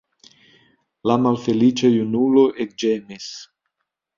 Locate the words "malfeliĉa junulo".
1.25-2.47